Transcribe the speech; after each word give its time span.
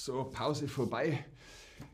So, 0.00 0.22
Pause 0.30 0.68
vorbei. 0.68 1.24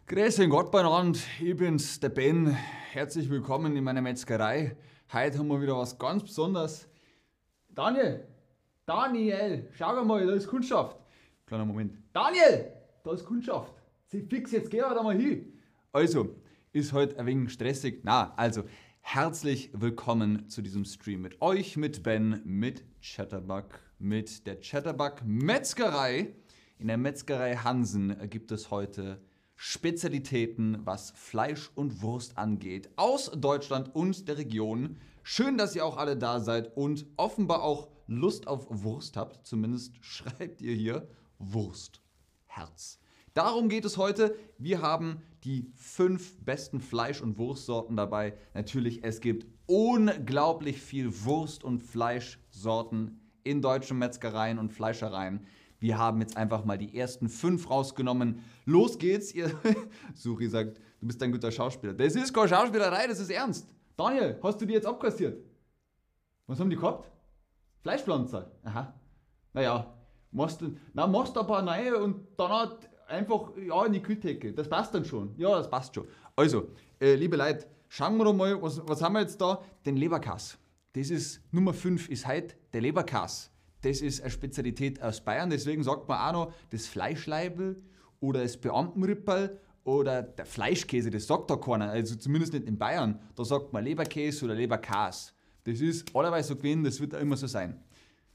Grüß 0.07 0.39
Gott 0.51 0.71
beieinander, 0.71 1.19
ich 1.41 1.57
bin's, 1.57 1.99
der 1.99 2.11
Ben. 2.11 2.49
Herzlich 2.93 3.31
willkommen 3.31 3.75
in 3.75 3.83
meiner 3.83 4.03
Metzgerei. 4.03 4.77
Heute 5.11 5.39
haben 5.39 5.49
wir 5.49 5.63
wieder 5.63 5.79
was 5.79 5.99
ganz 5.99 6.23
Besonderes. 6.23 6.87
Daniel, 7.71 8.29
Daniel, 8.85 9.71
schau 9.73 10.05
mal, 10.05 10.27
da 10.27 10.35
ist 10.35 10.47
Kundschaft. 10.47 10.99
Kleiner 11.47 11.65
Moment. 11.65 11.97
Daniel, 12.13 12.75
da 13.03 13.13
ist 13.15 13.25
Kundschaft. 13.25 13.73
Sie 14.05 14.21
fix, 14.21 14.53
jetzt 14.53 14.71
geh 14.71 14.81
da 14.81 15.03
mal 15.03 15.17
hin. 15.17 15.59
Also, 15.91 16.37
ist 16.73 16.93
heute 16.93 17.19
ein 17.19 17.25
wenig 17.25 17.55
stressig. 17.55 18.03
Na, 18.05 18.35
also, 18.37 18.65
herzlich 19.01 19.71
willkommen 19.73 20.51
zu 20.51 20.61
diesem 20.61 20.85
Stream 20.85 21.23
mit 21.23 21.41
euch, 21.41 21.79
mit 21.79 22.03
Ben, 22.03 22.43
mit 22.45 22.85
Chatterbug, 23.01 23.81
mit 23.99 24.47
der 24.47 24.61
Chatterbug 24.61 25.25
Metzgerei. 25.25 26.35
In 26.77 26.89
der 26.89 26.99
Metzgerei 26.99 27.55
Hansen 27.57 28.29
gibt 28.29 28.51
es 28.51 28.71
heute 28.71 29.21
Spezialitäten, 29.55 30.81
was 30.85 31.13
Fleisch 31.13 31.71
und 31.77 32.03
Wurst 32.03 32.37
angeht, 32.37 32.91
aus 32.97 33.31
Deutschland 33.31 33.95
und 33.95 34.27
der 34.27 34.39
Region. 34.39 34.97
Schön, 35.23 35.57
dass 35.57 35.77
ihr 35.77 35.87
auch 35.87 35.97
alle 35.97 36.17
da 36.17 36.41
seid 36.41 36.77
und 36.77 37.07
offenbar 37.17 37.63
auch 37.63 37.89
Lust 38.09 38.49
auf 38.49 38.67
Wurst 38.69 39.17
habt. 39.17 39.47
Zumindest 39.47 39.95
schreibt 40.05 40.61
ihr 40.61 40.75
hier 40.75 41.09
Wurst. 41.39 42.01
Herz. 42.47 42.99
Darum 43.35 43.69
geht 43.69 43.85
es 43.85 43.97
heute. 43.97 44.37
Wir 44.59 44.83
haben 44.83 45.23
die 45.45 45.71
fünf 45.77 46.39
besten 46.45 46.81
Fleisch- 46.81 47.23
und 47.23 47.39
Wurstsorten 47.39 47.97
dabei. 47.97 48.35
Natürlich, 48.53 49.05
es 49.05 49.21
gibt 49.21 49.47
unglaublich 49.67 50.81
viel 50.81 51.25
Wurst- 51.25 51.63
und 51.63 51.81
Fleischsorten 51.81 53.21
in 53.45 53.63
deutschen 53.63 53.99
Metzgereien 53.99 54.59
und 54.59 54.73
Fleischereien. 54.73 55.47
Wir 55.85 55.99
haben 55.99 56.23
jetzt 56.23 56.35
einfach 56.39 56.65
mal 56.65 56.79
die 56.79 56.97
ersten 56.99 57.29
fünf 57.29 57.69
rausgenommen. 57.69 58.43
Los 58.65 58.97
geht's. 58.97 59.35
Ihr 59.35 59.51
Suri 60.15 60.49
sagt, 60.49 60.79
du 60.99 61.07
bist 61.07 61.23
ein 61.23 61.31
guter 61.31 61.53
Schauspieler. 61.53 61.93
Das 61.93 62.17
ist 62.17 62.33
keine 62.33 62.49
Schauspielerei, 62.49 63.07
das 63.07 63.21
ist 63.21 63.29
ernst. 63.29 63.69
Daniel, 63.95 64.39
hast 64.43 64.59
du 64.63 64.65
die 64.65 64.73
jetzt 64.73 64.87
abkassiert? 64.87 65.45
Was 66.47 66.59
haben 66.59 66.71
die 66.71 66.77
gehabt? 66.77 67.11
Fleischpflanzer. 67.83 68.51
Aha. 68.63 68.95
Naja, 69.53 69.95
machst 70.31 70.63
du, 70.63 70.75
na, 70.95 71.07
machst 71.07 71.37
ein 71.37 71.47
paar 71.47 71.61
neue 71.61 72.03
und 72.03 72.29
dann 72.39 72.51
hat 72.51 72.89
einfach 73.07 73.55
ja, 73.59 73.85
in 73.85 73.93
die 73.93 74.01
Kühltheke. 74.01 74.55
Das 74.55 74.67
passt 74.67 74.95
dann 74.95 75.05
schon. 75.05 75.35
Ja, 75.37 75.51
das 75.51 75.69
passt 75.69 75.95
schon. 75.95 76.09
Also, 76.35 76.71
äh, 76.99 77.15
liebe 77.15 77.37
Leute, 77.37 77.67
schauen 77.91 78.17
wir 78.17 78.25
doch 78.25 78.33
mal, 78.33 78.63
was, 78.63 78.81
was 78.89 79.03
haben 79.03 79.13
wir 79.13 79.21
jetzt 79.21 79.39
da? 79.39 79.63
Den 79.85 79.99
Leberkass. 79.99 80.57
Das 80.95 81.11
ist 81.11 81.43
Nummer 81.53 81.75
5, 81.75 82.09
ist 82.09 82.27
heute 82.27 82.55
der 82.73 82.81
Leberkass 82.81 83.54
das 83.85 84.01
ist 84.01 84.21
eine 84.21 84.31
Spezialität 84.31 85.03
aus 85.03 85.21
Bayern. 85.21 85.51
Deswegen 85.51 85.83
sagt 85.83 86.09
man 86.09 86.19
auch 86.19 86.33
noch 86.33 86.55
das 86.71 86.87
Fleischleibel 86.87 87.83
oder 88.21 88.43
das 88.43 88.57
Beamtenripperl 88.57 89.61
oder 89.85 90.23
der 90.23 90.47
Fleischkäse. 90.47 91.11
Das 91.11 91.27
sagt 91.27 91.51
da 91.51 91.57
keiner. 91.57 91.91
Also 91.91 92.17
zumindest 92.17 92.55
nicht 92.55 92.67
in 92.67 92.79
Bayern. 92.79 93.21
Da 93.37 93.45
sagt 93.45 93.73
man 93.73 93.85
Leberkäse 93.85 94.47
oder 94.47 94.55
Leberkas. 94.55 95.35
Das 95.65 95.81
ist 95.81 96.15
allerweise 96.15 96.49
so 96.49 96.57
gewesen, 96.57 96.85
das 96.85 97.01
wird 97.01 97.15
auch 97.15 97.21
immer 97.21 97.37
so 97.37 97.47
sein. 97.47 97.83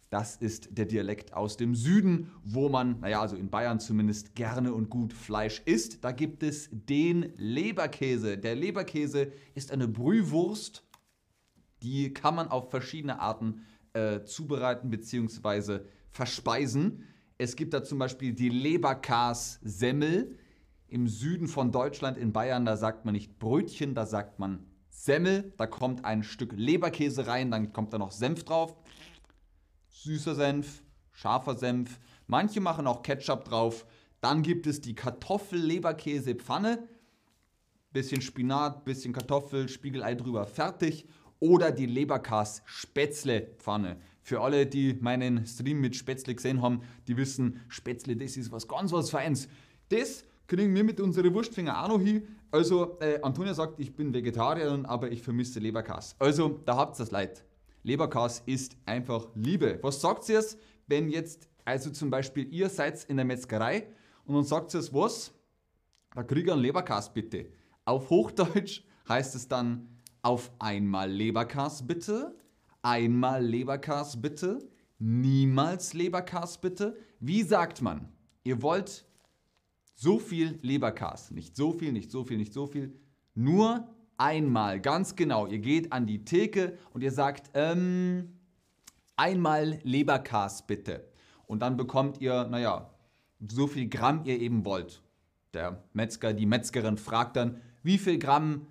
Das 0.09 0.37
ist 0.37 0.69
der 0.71 0.85
Dialekt 0.85 1.33
aus 1.33 1.55
dem 1.55 1.75
Süden, 1.75 2.31
wo 2.43 2.67
man, 2.67 2.99
naja, 2.99 3.21
also 3.21 3.35
in 3.35 3.51
Bayern 3.51 3.79
zumindest 3.79 4.33
gerne 4.33 4.73
und 4.73 4.89
gut 4.89 5.13
Fleisch 5.13 5.61
isst. 5.65 6.03
Da 6.03 6.11
gibt 6.11 6.41
es 6.41 6.69
den 6.71 7.33
Leberkäse. 7.37 8.39
Der 8.39 8.55
Leberkäse 8.55 9.31
ist 9.53 9.71
eine 9.71 9.87
Brühwurst, 9.87 10.83
die 11.83 12.11
kann 12.11 12.35
man 12.35 12.47
auf 12.47 12.71
verschiedene 12.71 13.19
Arten 13.19 13.61
äh, 13.93 14.23
zubereiten 14.23 14.89
bzw. 14.89 15.79
verspeisen. 16.11 17.03
Es 17.37 17.55
gibt 17.55 17.73
da 17.73 17.83
zum 17.83 17.99
Beispiel 17.99 18.33
die 18.33 18.49
Leberkas-Semmel. 18.49 20.37
Im 20.87 21.07
Süden 21.07 21.47
von 21.47 21.71
Deutschland, 21.71 22.17
in 22.17 22.33
Bayern, 22.33 22.65
da 22.65 22.75
sagt 22.75 23.05
man 23.05 23.13
nicht 23.13 23.37
Brötchen, 23.37 23.93
da 23.93 24.05
sagt 24.05 24.39
man 24.39 24.65
Semmel. 24.89 25.53
Da 25.57 25.67
kommt 25.67 26.03
ein 26.03 26.23
Stück 26.23 26.53
Leberkäse 26.55 27.27
rein, 27.27 27.51
dann 27.51 27.71
kommt 27.71 27.93
da 27.93 27.97
noch 27.97 28.11
Senf 28.11 28.43
drauf. 28.43 28.75
Süßer 29.89 30.35
Senf, 30.35 30.83
scharfer 31.11 31.55
Senf. 31.55 31.99
Manche 32.27 32.59
machen 32.59 32.87
auch 32.87 33.03
Ketchup 33.03 33.45
drauf. 33.45 33.85
Dann 34.19 34.41
gibt 34.41 34.67
es 34.67 34.81
die 34.81 34.95
Kartoffel-Leberkäse-Pfanne. 34.95 36.87
Bisschen 37.91 38.21
Spinat, 38.21 38.83
bisschen 38.83 39.13
Kartoffel, 39.13 39.69
Spiegelei 39.69 40.15
drüber, 40.15 40.45
fertig 40.45 41.07
oder 41.39 41.71
die 41.71 41.85
Leberkas 41.85 42.61
Spätzle 42.65 43.51
Pfanne. 43.57 43.97
Für 44.21 44.41
alle, 44.41 44.65
die 44.65 44.95
meinen 44.99 45.45
Stream 45.45 45.81
mit 45.81 45.95
Spätzle 45.95 46.35
gesehen 46.35 46.61
haben, 46.61 46.81
die 47.07 47.17
wissen, 47.17 47.61
Spätzle, 47.67 48.15
das 48.15 48.37
ist 48.37 48.51
was 48.51 48.67
ganz 48.67 48.91
was 48.91 49.09
Feins. 49.09 49.47
Das 49.89 50.23
kriegen 50.47 50.75
wir 50.75 50.83
mit 50.83 50.99
unseren 50.99 51.33
Wurstfinger 51.33 51.83
auch 51.83 51.89
noch 51.89 52.01
hin. 52.01 52.27
Also, 52.51 52.99
äh, 52.99 53.19
Antonia 53.21 53.53
sagt, 53.53 53.79
ich 53.79 53.95
bin 53.95 54.13
Vegetarierin, 54.13 54.85
aber 54.85 55.11
ich 55.11 55.21
vermisse 55.21 55.59
Leberkas. 55.59 56.15
Also, 56.19 56.59
da 56.65 56.75
habt 56.75 56.95
ihr 56.95 57.03
das 57.03 57.11
Leid. 57.11 57.43
Leberkas 57.83 58.43
ist 58.45 58.75
einfach 58.85 59.27
Liebe. 59.35 59.79
Was 59.81 60.01
sagt 60.01 60.27
ihr 60.29 60.39
es, 60.39 60.57
wenn 60.87 61.09
jetzt, 61.09 61.47
also 61.65 61.89
zum 61.91 62.09
Beispiel, 62.09 62.51
ihr 62.53 62.69
seid 62.69 63.03
in 63.05 63.17
der 63.17 63.25
Metzgerei 63.25 63.87
und 64.25 64.35
dann 64.35 64.43
sagt 64.43 64.73
ihr 64.73 64.79
es 64.79 64.93
was? 64.93 65.31
Da 66.13 66.23
kriegt 66.23 66.47
ihr 66.47 66.53
einen 66.53 66.61
Leberkas 66.61 67.13
bitte. 67.13 67.47
Auf 67.85 68.09
Hochdeutsch 68.09 68.83
heißt 69.07 69.35
es 69.35 69.47
dann 69.47 69.87
auf 70.21 70.51
einmal 70.59 71.09
Leberkas 71.11 71.85
bitte, 71.85 72.35
einmal 72.81 73.43
Leberkas 73.43 74.21
bitte, 74.21 74.59
niemals 74.99 75.93
Leberkas 75.93 76.59
bitte. 76.59 76.97
Wie 77.19 77.43
sagt 77.43 77.81
man? 77.81 78.09
Ihr 78.43 78.61
wollt 78.61 79.05
so 79.95 80.19
viel 80.19 80.59
Leberkas, 80.61 81.31
nicht 81.31 81.55
so 81.55 81.73
viel, 81.73 81.91
nicht 81.91 82.11
so 82.11 82.23
viel, 82.23 82.37
nicht 82.37 82.53
so 82.53 82.67
viel, 82.67 82.93
nur 83.35 83.87
einmal, 84.17 84.79
ganz 84.79 85.15
genau. 85.15 85.47
Ihr 85.47 85.59
geht 85.59 85.91
an 85.91 86.05
die 86.07 86.23
Theke 86.23 86.77
und 86.93 87.01
ihr 87.01 87.11
sagt, 87.11 87.49
ähm, 87.53 88.39
einmal 89.15 89.79
Leberkas 89.83 90.65
bitte. 90.65 91.09
Und 91.47 91.61
dann 91.61 91.77
bekommt 91.77 92.21
ihr, 92.21 92.45
naja, 92.45 92.89
so 93.47 93.67
viel 93.67 93.89
Gramm 93.89 94.21
ihr 94.25 94.39
eben 94.39 94.65
wollt. 94.65 95.01
Der 95.53 95.83
Metzger, 95.93 96.33
die 96.33 96.45
Metzgerin 96.45 96.97
fragt 96.97 97.35
dann, 97.35 97.61
wie 97.81 97.97
viel 97.97 98.19
Gramm 98.19 98.67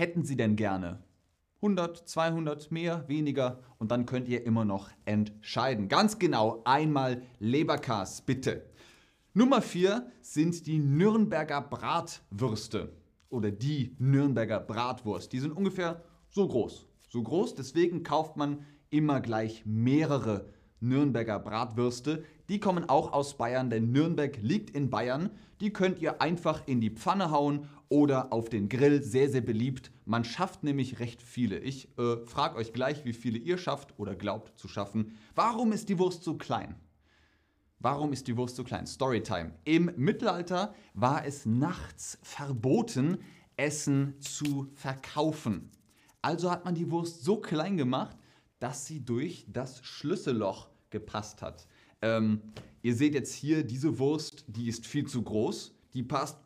hätten 0.00 0.24
Sie 0.24 0.36
denn 0.36 0.56
gerne? 0.56 1.02
100, 1.56 2.08
200, 2.08 2.72
mehr, 2.72 3.04
weniger 3.06 3.60
und 3.78 3.90
dann 3.90 4.06
könnt 4.06 4.28
ihr 4.28 4.46
immer 4.46 4.64
noch 4.64 4.88
entscheiden. 5.04 5.88
Ganz 5.88 6.18
genau 6.18 6.62
einmal 6.64 7.22
Leberkas, 7.38 8.22
bitte. 8.22 8.64
Nummer 9.34 9.60
4 9.60 10.10
sind 10.22 10.66
die 10.66 10.78
Nürnberger 10.78 11.60
Bratwürste 11.60 12.94
oder 13.28 13.50
die 13.50 13.94
Nürnberger 13.98 14.58
Bratwurst. 14.58 15.34
Die 15.34 15.38
sind 15.38 15.52
ungefähr 15.52 16.02
so 16.30 16.48
groß. 16.48 16.86
So 17.08 17.22
groß, 17.22 17.54
deswegen 17.54 18.02
kauft 18.02 18.38
man 18.38 18.64
immer 18.88 19.20
gleich 19.20 19.66
mehrere 19.66 20.46
Nürnberger 20.80 21.38
Bratwürste. 21.38 22.24
Die 22.50 22.58
kommen 22.58 22.88
auch 22.88 23.12
aus 23.12 23.36
Bayern, 23.36 23.70
denn 23.70 23.92
Nürnberg 23.92 24.36
liegt 24.42 24.70
in 24.70 24.90
Bayern. 24.90 25.30
Die 25.60 25.72
könnt 25.72 26.00
ihr 26.00 26.20
einfach 26.20 26.66
in 26.66 26.80
die 26.80 26.90
Pfanne 26.90 27.30
hauen 27.30 27.68
oder 27.88 28.32
auf 28.32 28.48
den 28.48 28.68
Grill. 28.68 29.04
Sehr, 29.04 29.30
sehr 29.30 29.40
beliebt. 29.40 29.92
Man 30.04 30.24
schafft 30.24 30.64
nämlich 30.64 30.98
recht 30.98 31.22
viele. 31.22 31.60
Ich 31.60 31.96
äh, 31.96 32.16
frage 32.26 32.56
euch 32.56 32.72
gleich, 32.72 33.04
wie 33.04 33.12
viele 33.12 33.38
ihr 33.38 33.56
schafft 33.56 33.96
oder 34.00 34.16
glaubt 34.16 34.58
zu 34.58 34.66
schaffen. 34.66 35.16
Warum 35.36 35.70
ist 35.70 35.88
die 35.88 36.00
Wurst 36.00 36.24
so 36.24 36.36
klein? 36.38 36.74
Warum 37.78 38.12
ist 38.12 38.26
die 38.26 38.36
Wurst 38.36 38.56
so 38.56 38.64
klein? 38.64 38.84
Storytime. 38.84 39.52
Im 39.62 39.92
Mittelalter 39.94 40.74
war 40.92 41.24
es 41.24 41.46
nachts 41.46 42.18
verboten, 42.20 43.18
Essen 43.56 44.16
zu 44.18 44.66
verkaufen. 44.74 45.70
Also 46.20 46.50
hat 46.50 46.64
man 46.64 46.74
die 46.74 46.90
Wurst 46.90 47.22
so 47.22 47.36
klein 47.36 47.76
gemacht, 47.76 48.16
dass 48.58 48.86
sie 48.86 49.04
durch 49.04 49.46
das 49.46 49.84
Schlüsselloch 49.84 50.68
gepasst 50.90 51.42
hat. 51.42 51.68
Ähm, 52.02 52.40
ihr 52.82 52.94
seht 52.94 53.14
jetzt 53.14 53.34
hier 53.34 53.62
diese 53.64 53.98
Wurst, 53.98 54.44
die 54.46 54.68
ist 54.68 54.86
viel 54.86 55.06
zu 55.06 55.22
groß. 55.22 55.74
Die 55.94 56.02
passt 56.02 56.38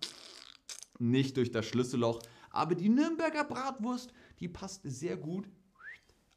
nicht 0.98 1.36
durch 1.36 1.50
das 1.50 1.66
Schlüsselloch. 1.66 2.20
Aber 2.50 2.74
die 2.74 2.88
Nürnberger 2.88 3.44
Bratwurst, 3.44 4.12
die 4.40 4.48
passt 4.48 4.82
sehr 4.84 5.16
gut 5.16 5.48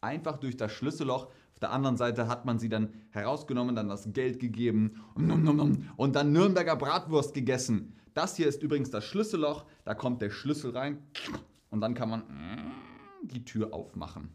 einfach 0.02 0.38
durch 0.38 0.58
das 0.58 0.72
Schlüsselloch. 0.72 1.26
Auf 1.26 1.60
der 1.60 1.72
anderen 1.72 1.98
Seite 1.98 2.28
hat 2.28 2.46
man 2.46 2.60
sie 2.60 2.70
dann 2.70 2.94
herausgenommen, 3.10 3.76
dann 3.76 3.90
das 3.90 4.14
Geld 4.14 4.40
gegeben 4.40 5.04
und 5.16 6.16
dann 6.16 6.32
Nürnberger 6.32 6.76
Bratwurst 6.76 7.34
gegessen. 7.34 7.96
Das 8.14 8.36
hier 8.36 8.48
ist 8.48 8.62
übrigens 8.62 8.92
das 8.92 9.06
Schlüsselloch. 9.06 9.66
Da 9.84 9.96
kommt 9.96 10.22
der 10.22 10.30
Schlüssel 10.30 10.72
rein 10.72 11.02
und 11.70 11.82
dann 11.82 11.94
kann 11.94 12.10
man 12.10 12.24
die 13.24 13.44
Tür 13.44 13.74
aufmachen. 13.74 14.30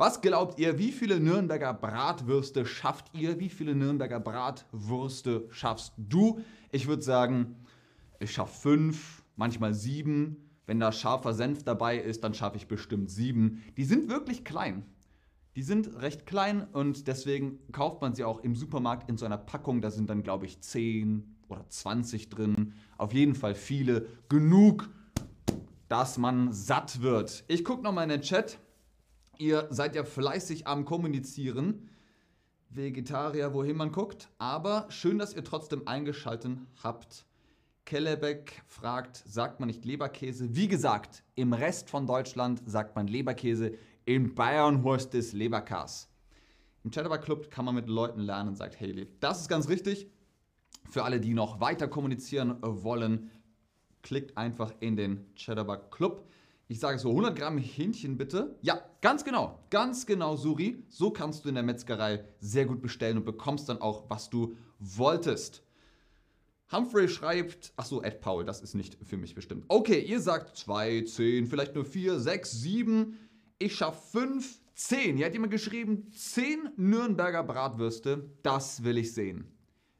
Was 0.00 0.22
glaubt 0.22 0.58
ihr, 0.58 0.78
wie 0.78 0.92
viele 0.92 1.20
Nürnberger 1.20 1.74
Bratwürste 1.74 2.64
schafft 2.64 3.10
ihr? 3.12 3.38
Wie 3.38 3.50
viele 3.50 3.74
Nürnberger 3.74 4.18
Bratwürste 4.18 5.46
schaffst 5.50 5.92
du? 5.98 6.40
Ich 6.72 6.88
würde 6.88 7.02
sagen, 7.02 7.56
ich 8.18 8.32
schaffe 8.32 8.62
fünf, 8.62 9.22
manchmal 9.36 9.74
sieben. 9.74 10.48
Wenn 10.64 10.80
da 10.80 10.90
scharfer 10.90 11.34
Senf 11.34 11.64
dabei 11.64 11.98
ist, 11.98 12.24
dann 12.24 12.32
schaffe 12.32 12.56
ich 12.56 12.66
bestimmt 12.66 13.10
sieben. 13.10 13.62
Die 13.76 13.84
sind 13.84 14.08
wirklich 14.08 14.42
klein. 14.42 14.86
Die 15.54 15.62
sind 15.62 16.00
recht 16.00 16.24
klein 16.24 16.66
und 16.72 17.06
deswegen 17.06 17.58
kauft 17.70 18.00
man 18.00 18.14
sie 18.14 18.24
auch 18.24 18.40
im 18.40 18.54
Supermarkt 18.54 19.10
in 19.10 19.18
so 19.18 19.26
einer 19.26 19.36
Packung. 19.36 19.82
Da 19.82 19.90
sind 19.90 20.08
dann, 20.08 20.22
glaube 20.22 20.46
ich, 20.46 20.62
10, 20.62 21.36
oder 21.50 21.68
20 21.68 22.30
drin. 22.30 22.72
Auf 22.96 23.12
jeden 23.12 23.34
Fall 23.34 23.54
viele. 23.54 24.06
Genug, 24.30 24.88
dass 25.88 26.16
man 26.16 26.54
satt 26.54 27.02
wird. 27.02 27.44
Ich 27.48 27.66
gucke 27.66 27.82
nochmal 27.82 28.04
in 28.04 28.08
den 28.08 28.22
Chat. 28.22 28.58
Ihr 29.40 29.68
seid 29.70 29.96
ja 29.96 30.04
fleißig 30.04 30.66
am 30.66 30.84
Kommunizieren. 30.84 31.88
Vegetarier, 32.68 33.54
wohin 33.54 33.74
man 33.74 33.90
guckt. 33.90 34.28
Aber 34.36 34.84
schön, 34.90 35.18
dass 35.18 35.32
ihr 35.32 35.42
trotzdem 35.42 35.88
eingeschaltet 35.88 36.58
habt. 36.82 37.24
Kellebeck 37.86 38.62
fragt, 38.66 39.16
sagt 39.26 39.58
man 39.58 39.68
nicht 39.68 39.86
Leberkäse? 39.86 40.54
Wie 40.54 40.68
gesagt, 40.68 41.24
im 41.36 41.54
Rest 41.54 41.88
von 41.88 42.06
Deutschland 42.06 42.60
sagt 42.66 42.94
man 42.96 43.06
Leberkäse. 43.06 43.72
In 44.04 44.34
Bayern 44.34 44.84
heißt 44.84 45.14
es 45.14 45.32
Leberkas. 45.32 46.10
Im 46.84 46.90
Chatterbug 46.90 47.22
Club 47.22 47.50
kann 47.50 47.64
man 47.64 47.74
mit 47.74 47.88
Leuten 47.88 48.20
lernen, 48.20 48.54
sagt 48.56 48.78
Haley. 48.78 49.08
Das 49.20 49.40
ist 49.40 49.48
ganz 49.48 49.70
richtig. 49.70 50.06
Für 50.90 51.04
alle, 51.04 51.18
die 51.18 51.32
noch 51.32 51.62
weiter 51.62 51.88
kommunizieren 51.88 52.58
wollen, 52.60 53.30
klickt 54.02 54.36
einfach 54.36 54.74
in 54.80 54.96
den 54.96 55.34
Chatterbug 55.34 55.90
Club. 55.90 56.26
Ich 56.70 56.78
sage 56.78 57.00
so 57.00 57.08
100 57.08 57.34
Gramm 57.34 57.58
Hähnchen 57.58 58.16
bitte. 58.16 58.56
Ja, 58.62 58.80
ganz 59.00 59.24
genau, 59.24 59.58
ganz 59.70 60.06
genau, 60.06 60.36
Suri. 60.36 60.84
So 60.88 61.10
kannst 61.10 61.44
du 61.44 61.48
in 61.48 61.56
der 61.56 61.64
Metzgerei 61.64 62.24
sehr 62.38 62.64
gut 62.64 62.80
bestellen 62.80 63.16
und 63.16 63.24
bekommst 63.24 63.68
dann 63.68 63.80
auch, 63.80 64.08
was 64.08 64.30
du 64.30 64.54
wolltest. 64.78 65.64
Humphrey 66.70 67.08
schreibt, 67.08 67.72
ach 67.76 67.86
so, 67.86 68.04
Ed 68.04 68.20
Paul, 68.20 68.44
das 68.44 68.60
ist 68.60 68.74
nicht 68.74 68.96
für 69.02 69.16
mich 69.16 69.34
bestimmt. 69.34 69.64
Okay, 69.66 69.98
ihr 69.98 70.20
sagt 70.20 70.56
2, 70.56 71.02
10, 71.02 71.48
vielleicht 71.48 71.74
nur 71.74 71.84
4, 71.84 72.20
6, 72.20 72.52
7. 72.52 73.18
Ich 73.58 73.74
schaffe 73.74 74.18
5, 74.18 74.60
10. 74.74 75.16
Hier 75.16 75.26
hat 75.26 75.32
jemand 75.32 75.50
geschrieben, 75.50 76.06
10 76.12 76.68
Nürnberger 76.76 77.42
Bratwürste. 77.42 78.30
Das 78.44 78.84
will 78.84 78.96
ich 78.96 79.12
sehen. 79.12 79.44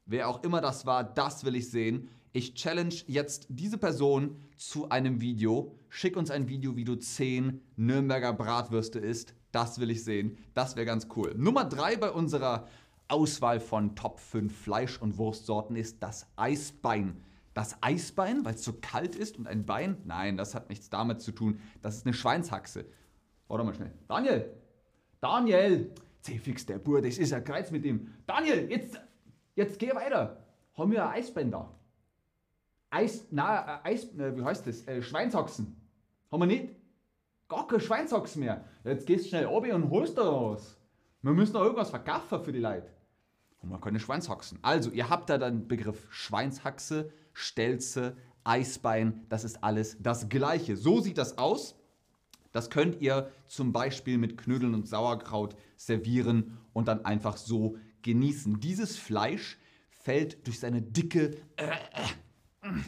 Wer 0.07 0.29
auch 0.29 0.45
immer 0.45 0.61
das 0.61 0.87
war, 0.87 1.03
das 1.03 1.45
will 1.45 1.57
ich 1.57 1.69
sehen. 1.69 2.11
Ich 2.32 2.55
challenge 2.55 2.94
jetzt 3.09 3.47
diese 3.49 3.77
Person 3.77 4.37
zu 4.56 4.88
einem 4.88 5.21
Video. 5.21 5.75
Schick 5.88 6.17
uns 6.17 6.31
ein 6.31 6.49
Video, 6.49 6.77
wie 6.77 6.85
du 6.85 6.94
10 6.94 7.61
Nürnberger 7.75 8.32
Bratwürste 8.32 9.00
isst. 9.00 9.35
Das 9.50 9.81
will 9.81 9.91
ich 9.91 10.05
sehen. 10.05 10.38
Das 10.55 10.77
wäre 10.77 10.87
ganz 10.87 11.09
cool. 11.17 11.35
Nummer 11.37 11.65
3 11.65 11.97
bei 11.97 12.12
unserer 12.12 12.69
Auswahl 13.09 13.59
von 13.59 13.97
Top 13.97 14.21
5 14.21 14.56
Fleisch- 14.56 15.03
und 15.03 15.19
Wurstsorten 15.19 15.75
ist 15.75 16.05
das 16.05 16.29
Eisbein. 16.37 17.21
Das 17.53 17.82
Eisbein, 17.82 18.44
weil 18.44 18.55
es 18.55 18.62
so 18.62 18.75
kalt 18.81 19.17
ist 19.17 19.37
und 19.37 19.49
ein 19.49 19.67
Bein? 19.67 19.97
Nein, 20.05 20.37
das 20.37 20.55
hat 20.55 20.69
nichts 20.69 20.88
damit 20.88 21.21
zu 21.21 21.33
tun. 21.33 21.59
Das 21.83 21.97
ist 21.97 22.06
eine 22.06 22.15
Schweinshaxe. 22.15 22.85
Warte 23.49 23.65
mal 23.65 23.75
schnell. 23.75 23.93
Daniel! 24.06 24.55
Daniel! 25.21 25.91
Zefix, 26.21 26.65
der 26.65 26.79
Bur, 26.79 27.03
das 27.03 27.19
ist 27.19 27.33
ein 27.33 27.43
Kreuz 27.43 27.73
mit 27.73 27.85
ihm. 27.85 28.15
Daniel, 28.25 28.71
jetzt, 28.71 29.00
jetzt 29.56 29.81
geh 29.81 29.93
weiter. 29.93 30.47
Haben 30.75 30.93
wir 30.93 31.09
ein 31.09 31.17
Eisbein 31.17 31.50
da? 31.50 31.75
Eis, 32.91 33.27
na, 33.31 33.81
äh, 33.85 33.91
Eis, 33.91 34.05
äh, 34.17 34.37
wie 34.37 34.43
heißt 34.43 34.67
das? 34.67 34.87
Äh, 34.87 35.01
Schweinshaxen. 35.01 35.81
Haben 36.31 36.43
wir 36.43 36.47
nicht? 36.47 36.75
Gar 37.49 37.67
kein 37.67 37.81
Schweinshaxen 37.81 38.41
mehr. 38.41 38.65
Jetzt 38.85 39.07
gehst 39.07 39.25
du 39.25 39.29
schnell 39.31 39.47
oben 39.47 39.71
und 39.73 39.91
holst 39.91 40.19
da 40.19 40.23
was. 40.23 40.77
Wir 41.23 41.33
müssen 41.33 41.53
noch 41.53 41.63
irgendwas 41.63 41.91
verkaufen 41.91 42.43
für 42.43 42.53
die 42.53 42.61
Leute. 42.61 42.89
Haben 43.61 43.71
wir 43.71 43.81
keine 43.81 44.01
Schweinshaxen. 44.01 44.59
Also, 44.63 44.91
ihr 44.91 45.09
habt 45.09 45.31
da 45.31 45.39
den 45.39 45.69
Begriff 45.69 46.07
Schweinshaxe, 46.11 47.13
Stelze, 47.33 48.17
Eisbein. 48.43 49.27
Das 49.29 49.45
ist 49.45 49.63
alles 49.63 49.97
das 50.01 50.29
Gleiche. 50.29 50.77
So 50.77 51.01
sieht 51.01 51.19
das 51.19 51.39
aus. 51.39 51.77
Das 52.53 52.71
könnt 52.71 53.01
ihr 53.01 53.31
zum 53.47 53.73
Beispiel 53.73 54.19
mit 54.19 54.37
Knödeln 54.37 54.75
und 54.75 54.89
Sauerkraut 54.89 55.57
servieren 55.77 56.59
und 56.73 56.89
dann 56.89 57.05
einfach 57.05 57.37
so 57.37 57.77
genießen. 58.03 58.59
Dieses 58.61 58.97
Fleisch 58.97 59.59
fällt 59.91 60.47
durch 60.47 60.59
seine 60.59 60.83
dicke 60.83 61.37
äh, 61.57 61.67
äh, 61.67 61.71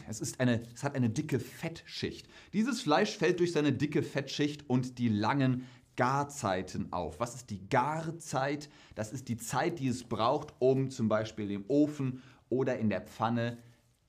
es, 0.07 0.21
ist 0.21 0.39
eine, 0.39 0.63
es 0.73 0.83
hat 0.83 0.95
eine 0.95 1.09
dicke 1.09 1.39
Fettschicht. 1.39 2.27
Dieses 2.53 2.81
Fleisch 2.81 3.17
fällt 3.17 3.39
durch 3.39 3.51
seine 3.51 3.73
dicke 3.73 4.03
Fettschicht 4.03 4.69
und 4.69 4.97
die 4.97 5.09
langen 5.09 5.65
Garzeiten 5.95 6.91
auf. 6.91 7.19
Was 7.19 7.35
ist 7.35 7.49
die 7.49 7.67
Garzeit? 7.69 8.69
Das 8.95 9.13
ist 9.13 9.27
die 9.27 9.37
Zeit, 9.37 9.79
die 9.79 9.87
es 9.87 10.03
braucht, 10.03 10.53
um 10.59 10.89
zum 10.89 11.07
Beispiel 11.07 11.51
im 11.51 11.65
Ofen 11.67 12.21
oder 12.49 12.77
in 12.77 12.89
der 12.89 13.01
Pfanne 13.01 13.57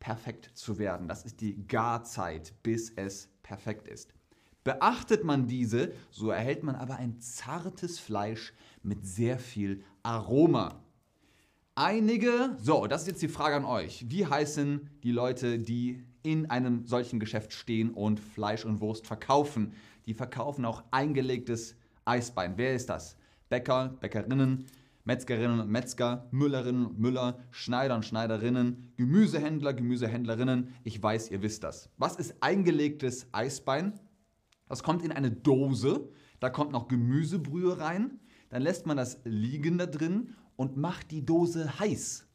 perfekt 0.01 0.51
zu 0.55 0.79
werden. 0.79 1.09
Das 1.09 1.25
ist 1.25 1.41
die 1.41 1.67
Garzeit, 1.67 2.55
bis 2.63 2.91
es 2.91 3.31
perfekt 3.43 3.89
ist. 3.89 4.13
Beachtet 4.65 5.25
man 5.25 5.47
diese, 5.47 5.93
so 6.11 6.31
erhält 6.31 6.63
man 6.63 6.75
aber 6.75 6.97
ein 6.97 7.21
zartes 7.21 7.99
Fleisch 7.99 8.55
mit 8.83 9.07
sehr 9.07 9.39
viel 9.39 9.85
Aroma. 10.03 10.84
Einige, 11.77 12.57
so, 12.63 12.87
das 12.87 13.01
ist 13.01 13.09
jetzt 13.09 13.23
die 13.23 13.29
Frage 13.29 13.57
an 13.57 13.65
euch. 13.65 14.05
Wie 14.09 14.25
heißen 14.25 14.91
die 15.03 15.11
Leute, 15.11 15.59
die 15.59 16.05
in 16.23 16.49
einem 16.49 16.87
solchen 16.87 17.19
Geschäft 17.19 17.53
stehen 17.53 17.91
und 17.91 18.21
Fleisch 18.21 18.65
und 18.65 18.81
Wurst 18.81 19.09
verkaufen? 19.09 19.73
Die 20.07 20.15
verkaufen 20.15 20.65
auch 20.67 20.85
eingelegtes 20.93 21.75
Eisbein. 22.05 22.53
Wer 22.59 22.77
ist 22.77 22.91
das? 22.91 23.17
Bäcker, 23.49 23.97
Bäckerinnen, 24.01 24.67
Metzgerinnen 25.03 25.59
und 25.59 25.69
Metzger, 25.69 26.29
Müllerinnen 26.31 26.87
und 26.87 27.01
Müller, 27.01 27.41
Schneider 27.51 27.97
und 27.97 28.05
Schneiderinnen, 28.05 28.93
Gemüsehändler, 28.97 29.75
Gemüsehändlerinnen. 29.75 30.69
Ich 30.85 31.03
weiß, 31.03 31.33
ihr 31.33 31.43
wisst 31.43 31.65
das. 31.65 31.91
Was 31.99 32.15
ist 32.15 32.37
eingelegtes 32.41 33.27
Eisbein? 33.33 33.99
Das 34.69 34.85
kommt 34.85 35.03
in 35.03 35.11
eine 35.11 35.33
Dose. 35.33 36.09
Da 36.39 36.51
kommt 36.51 36.71
noch 36.71 36.87
Gemüsebrühe 36.87 37.81
rein. 37.81 38.21
Dann 38.51 38.63
lässt 38.63 38.87
man 38.87 38.97
das 38.97 39.19
liegen 39.25 39.77
da 39.77 39.87
drin 39.87 40.37
und 40.57 40.77
macht 40.77 41.11
die 41.11 41.25
Dose 41.25 41.79
heiß. 41.79 42.27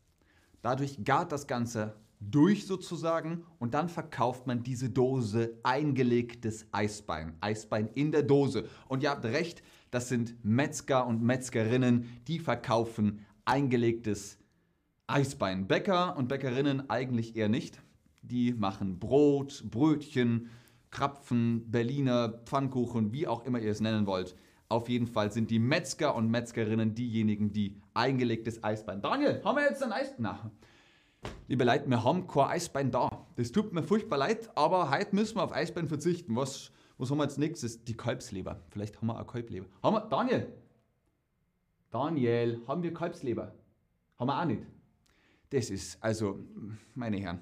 Dadurch 0.61 1.03
gart 1.03 1.31
das 1.31 1.47
Ganze 1.47 1.95
durch 2.19 2.65
sozusagen 2.65 3.45
und 3.59 3.73
dann 3.73 3.87
verkauft 3.87 4.45
man 4.45 4.63
diese 4.63 4.89
Dose 4.89 5.57
eingelegtes 5.63 6.67
Eisbein. 6.71 7.37
Eisbein 7.39 7.89
in 7.93 8.11
der 8.11 8.23
Dose. 8.23 8.65
Und 8.87 9.03
ihr 9.03 9.09
habt 9.09 9.25
recht, 9.25 9.63
das 9.91 10.09
sind 10.09 10.35
Metzger 10.43 11.07
und 11.07 11.21
Metzgerinnen, 11.21 12.21
die 12.27 12.39
verkaufen 12.39 13.25
eingelegtes 13.45 14.37
Eisbein. 15.07 15.67
Bäcker 15.67 16.17
und 16.17 16.27
Bäckerinnen 16.27 16.89
eigentlich 16.89 17.35
eher 17.35 17.49
nicht. 17.49 17.81
Die 18.21 18.53
machen 18.53 18.99
Brot, 18.99 19.63
Brötchen, 19.71 20.49
Krapfen, 20.91 21.71
Berliner, 21.71 22.29
Pfannkuchen, 22.45 23.13
wie 23.13 23.27
auch 23.27 23.45
immer 23.45 23.59
ihr 23.59 23.71
es 23.71 23.79
nennen 23.79 24.05
wollt. 24.05 24.35
Auf 24.71 24.87
jeden 24.87 25.07
Fall 25.07 25.31
sind 25.31 25.49
die 25.49 25.57
Metzger 25.57 26.13
und 26.13 26.29
Metzgerinnen 26.29 26.93
diejenigen, 26.93 27.51
die 27.51 27.81
eingelegtes 27.95 28.63
Eisbein. 28.63 29.01
Daniel, 29.01 29.41
haben 29.43 29.55
wir 29.55 29.63
jetzt 29.63 29.81
ein 29.81 29.91
Eisbein? 29.91 30.17
Na, 30.19 30.51
liebe 31.47 31.63
Leute, 31.63 31.89
wir 31.89 32.03
haben 32.03 32.27
kein 32.27 32.49
Eisbein 32.49 32.91
da. 32.91 33.25
Das 33.35 33.51
tut 33.51 33.73
mir 33.73 33.81
furchtbar 33.81 34.19
leid, 34.19 34.47
aber 34.55 34.91
heute 34.91 35.15
müssen 35.15 35.37
wir 35.37 35.43
auf 35.43 35.53
Eisbein 35.53 35.87
verzichten. 35.87 36.35
Was, 36.35 36.71
was 36.99 37.09
haben 37.09 37.17
wir 37.17 37.23
als 37.23 37.39
nächstes? 37.39 37.83
Die 37.83 37.97
Kalbsleber. 37.97 38.61
Vielleicht 38.69 38.97
haben 38.97 39.07
wir 39.07 39.15
eine 39.15 39.25
Kalbleber. 39.25 39.65
Haben 39.81 39.95
wir, 39.95 40.01
Daniel? 40.01 40.53
Daniel, 41.89 42.61
haben 42.67 42.83
wir 42.83 42.93
Kalbsleber? 42.93 43.55
Haben 44.19 44.27
wir 44.27 44.39
auch 44.39 44.45
nicht. 44.45 44.61
Das 45.49 45.71
ist, 45.71 45.97
also, 46.03 46.45
meine 46.93 47.17
Herren, 47.17 47.39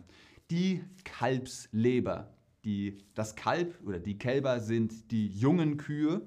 die 0.50 0.82
Kalbsleber. 1.04 2.34
Die, 2.64 2.98
das 3.14 3.36
Kalb 3.36 3.80
oder 3.86 4.00
die 4.00 4.18
Kälber 4.18 4.60
sind 4.60 5.12
die 5.12 5.28
jungen 5.28 5.78
Kühe 5.78 6.22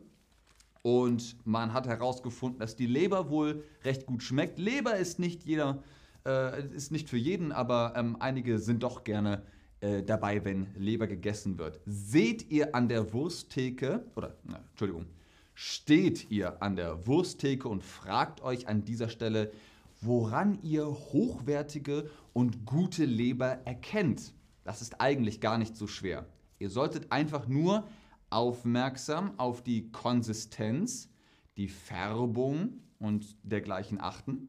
und 0.82 1.36
man 1.44 1.72
hat 1.72 1.86
herausgefunden, 1.86 2.58
dass 2.58 2.76
die 2.76 2.86
Leber 2.86 3.30
wohl 3.30 3.64
recht 3.84 4.06
gut 4.06 4.22
schmeckt. 4.22 4.58
Leber 4.58 4.96
ist 4.96 5.18
nicht 5.18 5.44
jeder, 5.44 5.82
äh, 6.26 6.66
ist 6.74 6.90
nicht 6.90 7.08
für 7.08 7.18
jeden, 7.18 7.52
aber 7.52 7.92
ähm, 7.96 8.16
einige 8.20 8.58
sind 8.58 8.82
doch 8.82 9.04
gerne 9.04 9.42
äh, 9.80 10.02
dabei, 10.02 10.44
wenn 10.44 10.68
Leber 10.76 11.06
gegessen 11.06 11.58
wird. 11.58 11.80
Seht 11.86 12.50
ihr 12.50 12.74
an 12.74 12.88
der 12.88 13.12
Wursttheke, 13.12 14.04
oder, 14.16 14.34
na, 14.44 14.60
Entschuldigung, 14.70 15.06
steht 15.54 16.30
ihr 16.30 16.62
an 16.62 16.76
der 16.76 17.06
Wursttheke 17.06 17.68
und 17.68 17.84
fragt 17.84 18.42
euch 18.42 18.68
an 18.68 18.84
dieser 18.84 19.08
Stelle, 19.08 19.52
woran 20.00 20.58
ihr 20.62 20.86
hochwertige 20.86 22.08
und 22.32 22.64
gute 22.64 23.04
Leber 23.04 23.58
erkennt. 23.66 24.32
Das 24.64 24.80
ist 24.80 25.00
eigentlich 25.00 25.40
gar 25.40 25.58
nicht 25.58 25.76
so 25.76 25.86
schwer. 25.86 26.26
Ihr 26.58 26.70
solltet 26.70 27.12
einfach 27.12 27.48
nur 27.48 27.84
aufmerksam 28.30 29.38
auf 29.38 29.62
die 29.62 29.90
Konsistenz, 29.90 31.10
die 31.56 31.68
Färbung 31.68 32.80
und 32.98 33.36
dergleichen 33.42 34.00
achten. 34.00 34.48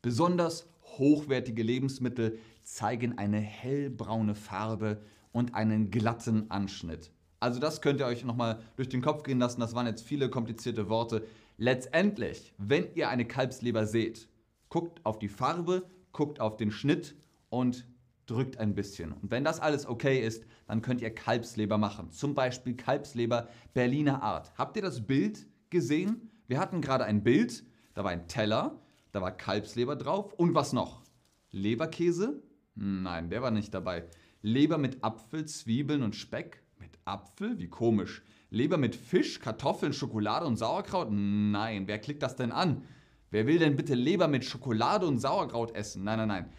Besonders 0.00 0.68
hochwertige 0.82 1.62
Lebensmittel 1.62 2.38
zeigen 2.64 3.18
eine 3.18 3.38
hellbraune 3.38 4.34
Farbe 4.34 5.02
und 5.32 5.54
einen 5.54 5.90
glatten 5.90 6.50
Anschnitt. 6.50 7.12
Also 7.40 7.58
das 7.58 7.80
könnt 7.80 8.00
ihr 8.00 8.06
euch 8.06 8.24
nochmal 8.24 8.60
durch 8.76 8.88
den 8.88 9.02
Kopf 9.02 9.24
gehen 9.24 9.38
lassen. 9.38 9.60
Das 9.60 9.74
waren 9.74 9.86
jetzt 9.86 10.02
viele 10.02 10.30
komplizierte 10.30 10.88
Worte. 10.88 11.26
Letztendlich, 11.58 12.54
wenn 12.58 12.86
ihr 12.94 13.08
eine 13.08 13.24
Kalbsleber 13.24 13.86
seht, 13.86 14.28
guckt 14.68 15.04
auf 15.04 15.18
die 15.18 15.28
Farbe, 15.28 15.84
guckt 16.12 16.40
auf 16.40 16.56
den 16.56 16.70
Schnitt 16.70 17.16
und 17.50 17.84
drückt 18.26 18.58
ein 18.58 18.74
bisschen. 18.74 19.12
Und 19.12 19.30
wenn 19.30 19.44
das 19.44 19.60
alles 19.60 19.86
okay 19.86 20.24
ist, 20.24 20.44
dann 20.66 20.82
könnt 20.82 21.00
ihr 21.00 21.14
Kalbsleber 21.14 21.78
machen. 21.78 22.10
Zum 22.10 22.34
Beispiel 22.34 22.74
Kalbsleber 22.76 23.48
Berliner 23.74 24.22
Art. 24.22 24.52
Habt 24.56 24.76
ihr 24.76 24.82
das 24.82 25.06
Bild 25.06 25.46
gesehen? 25.70 26.30
Wir 26.46 26.60
hatten 26.60 26.80
gerade 26.80 27.04
ein 27.04 27.22
Bild, 27.22 27.64
da 27.94 28.04
war 28.04 28.10
ein 28.10 28.28
Teller, 28.28 28.80
da 29.10 29.20
war 29.20 29.32
Kalbsleber 29.36 29.96
drauf 29.96 30.32
und 30.34 30.54
was 30.54 30.72
noch? 30.72 31.02
Leberkäse, 31.50 32.42
Nein, 32.74 33.28
der 33.28 33.42
war 33.42 33.50
nicht 33.50 33.74
dabei. 33.74 34.04
Leber 34.40 34.78
mit 34.78 35.04
Apfel, 35.04 35.44
Zwiebeln 35.44 36.02
und 36.02 36.16
Speck? 36.16 36.62
Mit 36.78 36.98
Apfel? 37.04 37.58
Wie 37.58 37.68
komisch. 37.68 38.22
Leber 38.50 38.76
mit 38.76 38.96
Fisch, 38.96 39.40
Kartoffeln, 39.40 39.92
Schokolade 39.92 40.46
und 40.46 40.56
Sauerkraut? 40.56 41.08
Nein, 41.10 41.86
wer 41.86 41.98
klickt 41.98 42.22
das 42.22 42.36
denn 42.36 42.52
an? 42.52 42.82
Wer 43.30 43.46
will 43.46 43.58
denn 43.58 43.76
bitte 43.76 43.94
Leber 43.94 44.28
mit 44.28 44.44
Schokolade 44.44 45.06
und 45.06 45.18
Sauerkraut 45.18 45.74
essen? 45.74 46.04
Nein, 46.04 46.18
nein, 46.18 46.28
nein. 46.28 46.52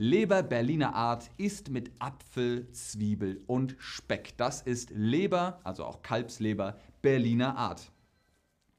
Leber 0.00 0.44
Berliner 0.44 0.94
Art 0.94 1.28
ist 1.38 1.70
mit 1.70 1.90
Apfel, 1.98 2.70
Zwiebel 2.70 3.42
und 3.48 3.74
Speck. 3.80 4.36
Das 4.36 4.62
ist 4.62 4.90
Leber, 4.90 5.58
also 5.64 5.84
auch 5.84 6.02
Kalbsleber, 6.02 6.78
Berliner 7.02 7.56
Art. 7.56 7.90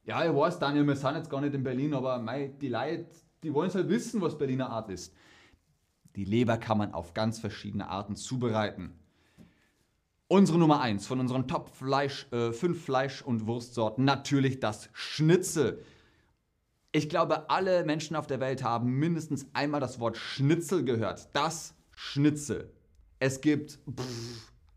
Ja, 0.05 0.23
ich 0.23 0.33
weiß, 0.33 0.59
Daniel, 0.59 0.87
wir 0.87 0.95
sind 0.95 1.15
jetzt 1.15 1.29
gar 1.29 1.41
nicht 1.41 1.53
in 1.53 1.61
Berlin, 1.61 1.93
aber 1.93 2.19
mei, 2.19 2.53
die 2.61 2.69
Leute, 2.69 3.05
die 3.43 3.53
wollen 3.53 3.69
halt 3.69 3.89
wissen, 3.89 4.21
was 4.21 4.37
Berliner 4.37 4.69
Art 4.69 4.89
ist. 4.89 5.13
Die 6.15 6.23
Leber 6.23 6.55
kann 6.55 6.77
man 6.77 6.93
auf 6.93 7.13
ganz 7.13 7.37
verschiedene 7.37 7.89
Arten 7.89 8.15
zubereiten. 8.15 8.97
Unsere 10.29 10.57
Nummer 10.57 10.79
1 10.79 11.05
von 11.05 11.19
unseren 11.19 11.49
Top 11.49 11.75
5 11.75 12.31
äh, 12.31 12.73
Fleisch- 12.73 13.23
und 13.23 13.45
Wurstsorten, 13.45 14.05
natürlich 14.05 14.61
das 14.61 14.89
Schnitzel. 14.93 15.83
Ich 16.91 17.07
glaube, 17.07 17.51
alle 17.51 17.85
Menschen 17.85 18.15
auf 18.15 18.25
der 18.25 18.39
Welt 18.39 18.63
haben 18.63 18.93
mindestens 18.93 19.45
einmal 19.53 19.79
das 19.79 19.99
Wort 19.99 20.17
Schnitzel 20.17 20.83
gehört. 20.83 21.29
Das 21.33 21.75
Schnitzel. 21.95 22.73
Es 23.19 23.41
gibt 23.41 23.77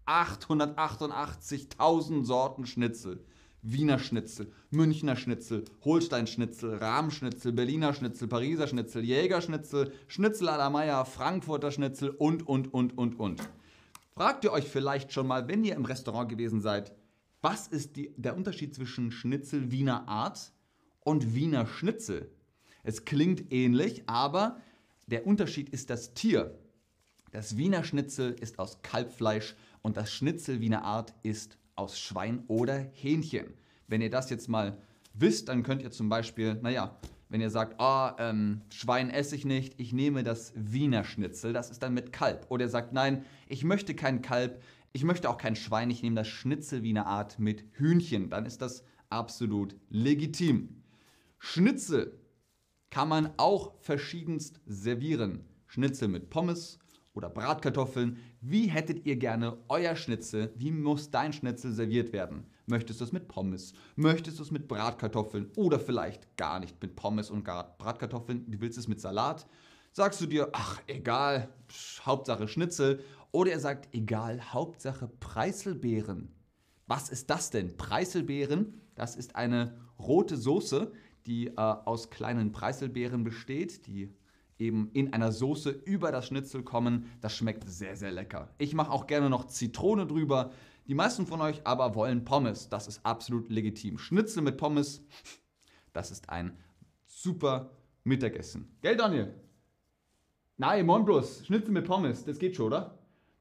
888.000 0.07 2.26
Sorten 2.26 2.66
Schnitzel. 2.66 3.25
Wiener 3.64 4.00
Schnitzel, 4.00 4.50
Münchner 4.71 5.14
Schnitzel, 5.14 5.64
Holstein-Schnitzel, 5.85 6.78
Rahmschnitzel, 6.78 7.52
Berliner 7.52 7.95
Schnitzel, 7.95 8.26
Pariser 8.26 8.66
Schnitzel, 8.66 9.04
Jägerschnitzel, 9.04 9.92
Schnitzel 10.09 10.49
à 10.49 10.59
la 10.59 10.69
Meier, 10.69 11.04
Frankfurter 11.04 11.71
Schnitzel 11.71 12.11
und, 12.11 12.49
und, 12.49 12.75
und, 12.75 12.99
und, 12.99 13.21
und. 13.21 13.40
Fragt 14.11 14.42
ihr 14.42 14.50
euch 14.50 14.64
vielleicht 14.64 15.12
schon 15.12 15.28
mal, 15.28 15.47
wenn 15.47 15.62
ihr 15.62 15.76
im 15.76 15.85
Restaurant 15.85 16.28
gewesen 16.28 16.61
seid, 16.61 16.92
was 17.40 17.69
ist 17.69 17.95
die, 17.95 18.12
der 18.16 18.37
Unterschied 18.37 18.75
zwischen 18.75 19.12
Schnitzel 19.12 19.71
Wiener 19.71 20.09
Art 20.09 20.52
und 21.04 21.35
Wiener 21.35 21.66
Schnitzel? 21.66 22.30
Es 22.82 23.04
klingt 23.04 23.52
ähnlich, 23.52 24.02
aber 24.06 24.61
der 25.06 25.26
Unterschied 25.26 25.68
ist 25.68 25.90
das 25.90 26.14
Tier. 26.14 26.59
Das 27.30 27.56
Wiener 27.56 27.85
Schnitzel 27.85 28.32
ist 28.40 28.59
aus 28.59 28.82
Kalbfleisch 28.82 29.54
und 29.82 29.97
das 29.97 30.12
Schnitzel 30.12 30.61
Wiener 30.61 30.85
Art 30.85 31.14
ist 31.23 31.59
aus 31.76 31.99
Schwein 31.99 32.44
oder 32.49 32.78
Hähnchen. 32.78 33.54
Wenn 33.88 34.00
ihr 34.00 34.11
das 34.11 34.30
jetzt 34.30 34.49
mal 34.49 34.78
wisst, 35.14 35.49
dann 35.49 35.62
könnt 35.62 35.82
ihr 35.82 35.90
zum 35.90 36.09
Beispiel, 36.09 36.54
naja, 36.62 36.99
wenn 37.28 37.40
ihr 37.40 37.50
sagt, 37.50 37.76
oh, 37.78 38.11
ähm, 38.18 38.61
Schwein 38.68 39.09
esse 39.09 39.35
ich 39.35 39.47
nicht, 39.47 39.80
ich 39.80 39.94
nehme 39.94 40.23
das 40.23 40.52
Wiener 40.54 41.04
Schnitzel, 41.04 41.54
das 41.54 41.71
ist 41.71 41.82
dann 41.82 41.94
mit 41.94 42.12
Kalb. 42.12 42.47
Oder 42.50 42.66
ihr 42.66 42.71
sagt, 42.71 42.92
nein, 42.92 43.25
ich 43.49 43.64
möchte 43.64 43.94
kein 43.94 44.21
Kalb, 44.21 44.62
ich 44.92 45.04
möchte 45.04 45.30
auch 45.30 45.38
kein 45.38 45.56
Schwein, 45.56 45.90
ich 45.90 46.02
nehme 46.02 46.16
das 46.16 46.28
Schnitzel 46.28 46.82
Wiener 46.82 47.06
Art 47.06 47.38
mit 47.38 47.64
Hühnchen. 47.73 48.28
Dann 48.28 48.44
ist 48.44 48.61
das 48.61 48.85
absolut 49.09 49.75
legitim. 49.88 50.82
Schnitzel 51.45 52.21
kann 52.89 53.09
man 53.09 53.33
auch 53.37 53.75
verschiedenst 53.81 54.61
servieren. 54.65 55.45
Schnitzel 55.67 56.07
mit 56.07 56.31
Pommes 56.31 56.79
oder 57.15 57.29
Bratkartoffeln. 57.29 58.19
Wie 58.41 58.69
hättet 58.69 59.05
ihr 59.07 59.17
gerne 59.17 59.59
euer 59.69 59.97
Schnitzel? 59.97 60.55
Wie 60.55 60.71
muss 60.71 61.11
dein 61.11 61.33
Schnitzel 61.33 61.73
serviert 61.73 62.13
werden? 62.13 62.47
Möchtest 62.67 63.01
du 63.01 63.05
es 63.05 63.13
mit 63.13 63.27
Pommes? 63.27 63.73
Möchtest 63.97 64.39
du 64.39 64.45
es 64.45 64.53
mit 64.53 64.69
Bratkartoffeln? 64.69 65.51
Oder 65.57 65.81
vielleicht 65.81 66.37
gar 66.37 66.61
nicht 66.61 66.81
mit 66.81 66.95
Pommes 66.95 67.29
und 67.29 67.43
Bratkartoffeln? 67.43 68.49
Du 68.49 68.61
willst 68.61 68.79
es 68.79 68.87
mit 68.87 69.01
Salat? 69.01 69.49
Sagst 69.91 70.21
du 70.21 70.27
dir, 70.27 70.49
ach 70.53 70.81
egal, 70.87 71.49
Hauptsache 72.03 72.47
Schnitzel. 72.47 73.03
Oder 73.33 73.51
er 73.51 73.61
sagt, 73.61 73.93
egal, 73.93 74.53
Hauptsache 74.53 75.09
Preiselbeeren. 75.09 76.33
Was 76.87 77.09
ist 77.11 77.31
das 77.31 77.51
denn? 77.51 77.77
Preiselbeeren, 77.77 78.81
das 78.95 79.17
ist 79.17 79.35
eine 79.35 79.77
rote 79.99 80.37
Soße, 80.37 80.93
die 81.26 81.49
äh, 81.49 81.57
aus 81.57 82.11
kleinen 82.11 82.52
Preiselbeeren 82.52 83.25
besteht, 83.25 83.87
die 83.87 84.14
eben 84.59 84.91
in 84.93 85.12
einer 85.12 85.33
Soße 85.33 85.71
über 85.71 86.12
das 86.12 86.26
Schnitzel 86.26 86.62
kommen. 86.62 87.07
Das 87.21 87.37
schmeckt 87.37 87.69
sehr, 87.69 87.97
sehr 87.97 88.12
lecker. 88.12 88.49
Ich 88.59 88.75
mache 88.75 88.91
auch 88.91 89.07
gerne 89.07 89.29
noch 89.29 89.47
Zitrone 89.47 90.07
drüber. 90.07 90.52
Die 90.87 90.95
meisten 90.95 91.26
von 91.26 91.41
euch 91.41 91.67
aber 91.67 91.95
wollen 91.95 92.25
Pommes. 92.25 92.69
Das 92.69 92.87
ist 92.87 93.05
absolut 93.05 93.49
legitim. 93.49 93.99
Schnitzel 93.99 94.43
mit 94.43 94.57
Pommes, 94.57 95.05
das 95.93 96.11
ist 96.11 96.29
ein 96.31 96.57
super 97.07 97.71
Mittagessen. 98.05 98.76
Gell, 98.81 98.97
Daniel? 98.97 99.35
Nein, 100.57 100.87
morgen 100.87 101.05
bloß. 101.05 101.47
Schnitzel 101.47 101.73
mit 101.73 101.87
Pommes, 101.87 102.25
das 102.25 102.38
geht 102.38 102.57
schon, 102.57 102.67
oder? 102.67 102.99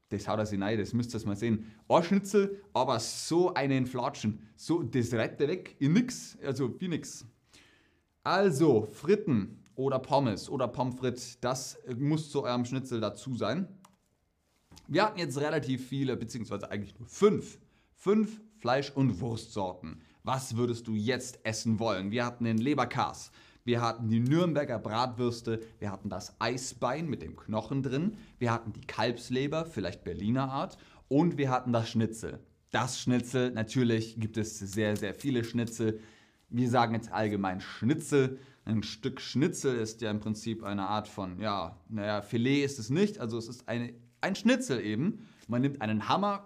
Das 0.08 0.28
haut 0.28 0.38
er 0.38 0.46
sich 0.46 0.60
rein, 0.60 0.78
das 0.78 0.92
müsst 0.92 1.14
ihr 1.14 1.26
mal 1.26 1.36
sehen. 1.36 1.72
Ein 1.88 2.02
Schnitzel, 2.02 2.62
aber 2.74 3.00
so 3.00 3.54
einen 3.54 3.86
Flatschen. 3.86 4.46
So, 4.56 4.82
das 4.82 5.12
rettet 5.14 5.48
weg 5.48 5.76
in 5.78 5.94
nix. 5.94 6.38
Also, 6.44 6.78
wie 6.80 6.88
nix. 6.88 7.24
Also, 8.24 8.86
Fritten 8.92 9.64
oder 9.74 9.98
Pommes 9.98 10.48
oder 10.48 10.68
Pommes 10.68 10.94
frites, 10.96 11.40
das 11.40 11.78
muss 11.98 12.30
zu 12.30 12.44
eurem 12.44 12.64
Schnitzel 12.64 13.00
dazu 13.00 13.34
sein. 13.34 13.66
Wir 14.86 15.04
hatten 15.04 15.18
jetzt 15.18 15.40
relativ 15.40 15.88
viele, 15.88 16.16
beziehungsweise 16.16 16.70
eigentlich 16.70 16.98
nur 16.98 17.08
fünf, 17.08 17.58
fünf 17.96 18.40
Fleisch- 18.58 18.92
und 18.92 19.20
Wurstsorten. 19.20 20.02
Was 20.22 20.56
würdest 20.56 20.86
du 20.86 20.94
jetzt 20.94 21.40
essen 21.44 21.80
wollen? 21.80 22.12
Wir 22.12 22.24
hatten 22.24 22.44
den 22.44 22.58
Leberkas, 22.58 23.32
wir 23.64 23.80
hatten 23.80 24.08
die 24.08 24.20
Nürnberger 24.20 24.78
Bratwürste, 24.78 25.60
wir 25.80 25.90
hatten 25.90 26.08
das 26.08 26.40
Eisbein 26.40 27.08
mit 27.08 27.22
dem 27.22 27.34
Knochen 27.34 27.82
drin, 27.82 28.16
wir 28.38 28.52
hatten 28.52 28.72
die 28.72 28.86
Kalbsleber, 28.86 29.66
vielleicht 29.66 30.04
Berliner 30.04 30.48
Art, 30.48 30.78
und 31.08 31.38
wir 31.38 31.50
hatten 31.50 31.72
das 31.72 31.88
Schnitzel. 31.88 32.38
Das 32.70 33.00
Schnitzel, 33.00 33.50
natürlich 33.50 34.20
gibt 34.20 34.36
es 34.36 34.58
sehr, 34.58 34.96
sehr 34.96 35.14
viele 35.14 35.42
Schnitzel. 35.42 36.00
Wir 36.54 36.68
sagen 36.68 36.94
jetzt 36.94 37.10
allgemein 37.10 37.62
Schnitzel. 37.62 38.38
Ein 38.66 38.82
Stück 38.82 39.22
Schnitzel 39.22 39.74
ist 39.74 40.02
ja 40.02 40.10
im 40.10 40.20
Prinzip 40.20 40.62
eine 40.62 40.86
Art 40.86 41.08
von, 41.08 41.40
ja, 41.40 41.78
naja, 41.88 42.20
Filet 42.20 42.62
ist 42.62 42.78
es 42.78 42.90
nicht, 42.90 43.18
also 43.18 43.38
es 43.38 43.48
ist 43.48 43.68
eine, 43.68 43.94
ein 44.20 44.34
Schnitzel 44.34 44.78
eben. 44.80 45.26
Man 45.48 45.62
nimmt 45.62 45.80
einen 45.80 46.10
Hammer 46.10 46.44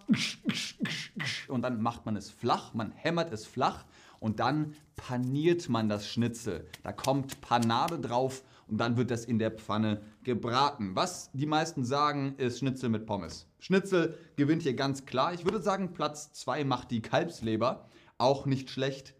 und 1.48 1.62
dann 1.62 1.82
macht 1.82 2.06
man 2.06 2.16
es 2.16 2.30
flach, 2.30 2.72
man 2.72 2.92
hämmert 2.92 3.32
es 3.32 3.46
flach 3.46 3.84
und 4.20 4.38
dann 4.38 4.76
paniert 4.94 5.68
man 5.68 5.88
das 5.88 6.08
Schnitzel. 6.08 6.68
Da 6.84 6.92
kommt 6.92 7.40
Panade 7.40 7.98
drauf 7.98 8.44
und 8.68 8.78
dann 8.78 8.96
wird 8.96 9.10
das 9.10 9.24
in 9.24 9.40
der 9.40 9.50
Pfanne 9.50 10.02
gebraten. 10.22 10.92
Was 10.94 11.30
die 11.32 11.46
meisten 11.46 11.84
sagen, 11.84 12.36
ist 12.38 12.60
Schnitzel 12.60 12.90
mit 12.90 13.06
Pommes. 13.06 13.48
Schnitzel 13.58 14.16
gewinnt 14.36 14.62
hier 14.62 14.74
ganz 14.74 15.04
klar. 15.04 15.34
Ich 15.34 15.44
würde 15.44 15.60
sagen, 15.60 15.92
Platz 15.94 16.32
2 16.32 16.64
macht 16.64 16.92
die 16.92 17.02
Kalbsleber. 17.02 17.88
Auch 18.18 18.46
nicht 18.46 18.70
schlecht, 18.70 19.16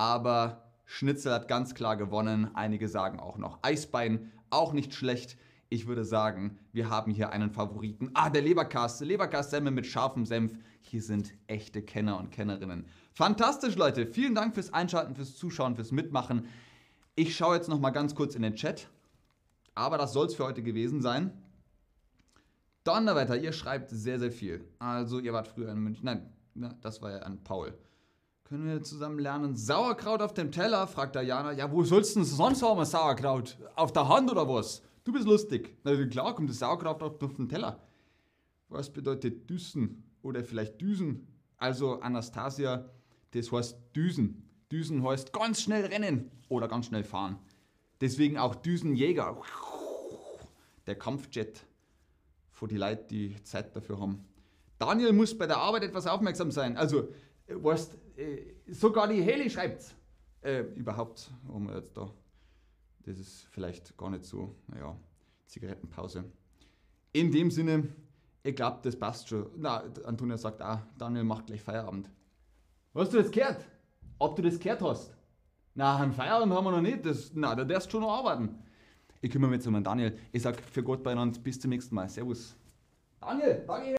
aber 0.00 0.62
Schnitzel 0.86 1.30
hat 1.30 1.46
ganz 1.46 1.74
klar 1.74 1.94
gewonnen. 1.94 2.50
Einige 2.54 2.88
sagen 2.88 3.20
auch 3.20 3.36
noch 3.36 3.58
Eisbein, 3.60 4.32
auch 4.48 4.72
nicht 4.72 4.94
schlecht. 4.94 5.36
Ich 5.68 5.86
würde 5.86 6.06
sagen, 6.06 6.58
wir 6.72 6.88
haben 6.88 7.12
hier 7.12 7.32
einen 7.32 7.50
Favoriten. 7.50 8.10
Ah, 8.14 8.30
der 8.30 8.40
Leberkass. 8.40 9.00
Leberkass-Semmel 9.00 9.72
mit 9.72 9.86
scharfem 9.86 10.24
Senf. 10.24 10.56
Hier 10.80 11.02
sind 11.02 11.34
echte 11.48 11.82
Kenner 11.82 12.18
und 12.18 12.30
Kennerinnen. 12.30 12.86
Fantastisch, 13.12 13.76
Leute. 13.76 14.06
Vielen 14.06 14.34
Dank 14.34 14.54
fürs 14.54 14.72
Einschalten, 14.72 15.14
fürs 15.14 15.36
Zuschauen, 15.36 15.76
fürs 15.76 15.92
Mitmachen. 15.92 16.46
Ich 17.14 17.36
schaue 17.36 17.56
jetzt 17.56 17.68
noch 17.68 17.78
mal 17.78 17.90
ganz 17.90 18.14
kurz 18.14 18.34
in 18.34 18.40
den 18.40 18.54
Chat. 18.54 18.88
Aber 19.74 19.98
das 19.98 20.14
soll 20.14 20.28
es 20.28 20.34
für 20.34 20.46
heute 20.46 20.62
gewesen 20.62 21.02
sein. 21.02 21.30
Donnerwetter, 22.84 23.36
ihr 23.36 23.52
schreibt 23.52 23.90
sehr, 23.90 24.18
sehr 24.18 24.32
viel. 24.32 24.64
Also, 24.78 25.18
ihr 25.18 25.34
wart 25.34 25.48
früher 25.48 25.70
in 25.70 25.80
München. 25.80 26.06
Nein, 26.54 26.74
das 26.80 27.02
war 27.02 27.10
ja 27.10 27.18
an 27.18 27.44
Paul. 27.44 27.74
Können 28.50 28.66
wir 28.66 28.82
zusammen 28.82 29.20
lernen? 29.20 29.54
Sauerkraut 29.54 30.20
auf 30.20 30.34
dem 30.34 30.50
Teller? 30.50 30.88
fragt 30.88 31.14
Diana. 31.14 31.52
Ja, 31.52 31.70
wo 31.70 31.84
sollst 31.84 32.16
du 32.16 32.18
denn 32.18 32.26
sonst 32.26 32.64
haben, 32.64 32.84
Sauerkraut? 32.84 33.56
Auf 33.76 33.92
der 33.92 34.08
Hand 34.08 34.28
oder 34.28 34.48
was? 34.48 34.82
Du 35.04 35.12
bist 35.12 35.24
lustig. 35.24 35.76
Na 35.84 35.94
klar, 36.06 36.34
kommt 36.34 36.50
das 36.50 36.58
Sauerkraut 36.58 37.00
auf 37.00 37.34
den 37.36 37.48
Teller. 37.48 37.80
Was 38.68 38.92
bedeutet 38.92 39.48
Düsen? 39.48 40.02
Oder 40.22 40.42
vielleicht 40.42 40.80
Düsen? 40.80 41.28
Also, 41.58 42.00
Anastasia, 42.00 42.90
das 43.30 43.52
heißt 43.52 43.78
Düsen. 43.94 44.42
Düsen 44.72 45.04
heißt 45.04 45.32
ganz 45.32 45.62
schnell 45.62 45.86
rennen 45.86 46.32
oder 46.48 46.66
ganz 46.66 46.86
schnell 46.86 47.04
fahren. 47.04 47.38
Deswegen 48.00 48.36
auch 48.36 48.56
Düsenjäger. 48.56 49.40
Der 50.88 50.96
Kampfjet. 50.96 51.64
Für 52.50 52.66
die 52.66 52.78
Leute, 52.78 53.04
die 53.10 53.40
Zeit 53.44 53.76
dafür 53.76 54.00
haben. 54.00 54.24
Daniel 54.80 55.12
muss 55.12 55.38
bei 55.38 55.46
der 55.46 55.58
Arbeit 55.58 55.84
etwas 55.84 56.08
aufmerksam 56.08 56.50
sein. 56.50 56.76
Also, 56.76 57.10
weißt, 57.46 57.94
äh, 57.94 57.98
sogar 58.68 59.08
die 59.08 59.22
Heli 59.22 59.50
schreibt 59.50 59.94
äh, 60.42 60.60
überhaupt, 60.74 61.30
wir 61.42 61.76
jetzt 61.76 61.96
da, 61.96 62.10
das 63.04 63.18
ist 63.18 63.46
vielleicht 63.50 63.96
gar 63.96 64.10
nicht 64.10 64.24
so, 64.24 64.54
naja, 64.68 64.96
Zigarettenpause. 65.46 66.24
In 67.12 67.32
dem 67.32 67.50
Sinne, 67.50 67.88
ich 68.42 68.54
glaube, 68.54 68.78
das 68.82 68.96
passt 68.96 69.28
schon. 69.28 69.50
Na, 69.56 69.84
Antonia 70.04 70.38
sagt 70.38 70.62
auch, 70.62 70.78
Daniel 70.96 71.24
macht 71.24 71.46
gleich 71.46 71.62
Feierabend. 71.62 72.08
Hast 72.94 73.12
du 73.12 73.18
das 73.18 73.30
gehört? 73.30 73.64
Ob 74.18 74.36
du 74.36 74.42
das 74.42 74.58
gehört 74.58 74.82
hast? 74.82 75.14
Na, 75.74 75.96
einen 75.96 76.12
Feierabend 76.12 76.52
haben 76.52 76.64
wir 76.64 76.70
noch 76.72 76.80
nicht. 76.80 77.04
Das, 77.04 77.32
na, 77.34 77.54
da 77.54 77.64
darfst 77.64 77.88
du 77.88 77.92
schon 77.92 78.02
noch 78.02 78.12
arbeiten. 78.12 78.58
Ich 79.20 79.30
kümmere 79.30 79.50
mich 79.50 79.58
jetzt 79.58 79.66
um 79.66 79.74
den 79.74 79.84
Daniel. 79.84 80.16
Ich 80.32 80.42
sag 80.42 80.60
für 80.60 80.82
Gott 80.82 81.02
beieinander, 81.02 81.38
bis 81.40 81.60
zum 81.60 81.70
nächsten 81.70 81.94
Mal. 81.94 82.08
Servus. 82.08 82.56
Daniel, 83.20 83.64
danke. 83.66 83.88